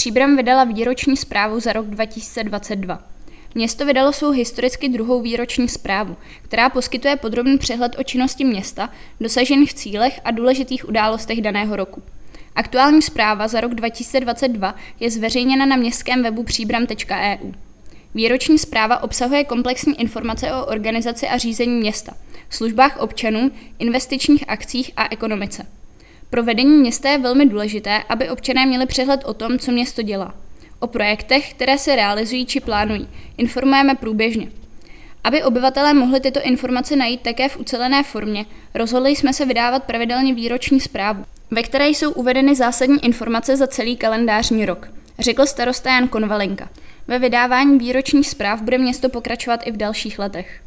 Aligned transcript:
Příbram 0.00 0.36
vydala 0.36 0.64
výroční 0.64 1.16
zprávu 1.16 1.60
za 1.60 1.72
rok 1.72 1.86
2022. 1.86 3.02
Město 3.54 3.86
vydalo 3.86 4.12
svou 4.12 4.30
historicky 4.30 4.88
druhou 4.88 5.22
výroční 5.22 5.68
zprávu, 5.68 6.16
která 6.42 6.70
poskytuje 6.70 7.16
podrobný 7.16 7.58
přehled 7.58 7.96
o 7.98 8.02
činnosti 8.02 8.44
města, 8.44 8.90
dosažených 9.20 9.74
cílech 9.74 10.20
a 10.24 10.30
důležitých 10.30 10.88
událostech 10.88 11.42
daného 11.42 11.76
roku. 11.76 12.02
Aktuální 12.54 13.02
zpráva 13.02 13.48
za 13.48 13.60
rok 13.60 13.74
2022 13.74 14.74
je 15.00 15.10
zveřejněna 15.10 15.66
na 15.66 15.76
městském 15.76 16.22
webu 16.22 16.42
příbram.eu. 16.42 17.52
Výroční 18.14 18.58
zpráva 18.58 19.02
obsahuje 19.02 19.44
komplexní 19.44 20.00
informace 20.00 20.52
o 20.52 20.66
organizaci 20.66 21.28
a 21.28 21.38
řízení 21.38 21.80
města, 21.80 22.12
službách 22.50 22.96
občanů, 23.00 23.50
investičních 23.78 24.44
akcích 24.48 24.90
a 24.96 25.06
ekonomice. 25.10 25.66
Pro 26.30 26.42
vedení 26.42 26.76
města 26.76 27.08
je 27.08 27.18
velmi 27.18 27.46
důležité, 27.46 28.02
aby 28.08 28.30
občané 28.30 28.66
měli 28.66 28.86
přehled 28.86 29.20
o 29.24 29.34
tom, 29.34 29.58
co 29.58 29.72
město 29.72 30.02
dělá. 30.02 30.34
O 30.78 30.86
projektech, 30.86 31.50
které 31.50 31.78
se 31.78 31.96
realizují 31.96 32.46
či 32.46 32.60
plánují, 32.60 33.08
informujeme 33.36 33.94
průběžně. 33.94 34.48
Aby 35.24 35.42
obyvatelé 35.42 35.94
mohli 35.94 36.20
tyto 36.20 36.40
informace 36.42 36.96
najít 36.96 37.20
také 37.20 37.48
v 37.48 37.56
ucelené 37.56 38.02
formě, 38.02 38.46
rozhodli 38.74 39.10
jsme 39.10 39.32
se 39.32 39.44
vydávat 39.44 39.84
pravidelně 39.84 40.34
výroční 40.34 40.80
zprávu, 40.80 41.24
ve 41.50 41.62
které 41.62 41.88
jsou 41.88 42.10
uvedeny 42.10 42.54
zásadní 42.54 43.04
informace 43.04 43.56
za 43.56 43.66
celý 43.66 43.96
kalendářní 43.96 44.66
rok, 44.66 44.88
řekl 45.18 45.46
starosta 45.46 45.90
Jan 45.90 46.08
Konvalinka. 46.08 46.68
Ve 47.08 47.18
vydávání 47.18 47.78
výročních 47.78 48.28
zpráv 48.28 48.62
bude 48.62 48.78
město 48.78 49.08
pokračovat 49.08 49.66
i 49.66 49.70
v 49.70 49.76
dalších 49.76 50.18
letech. 50.18 50.60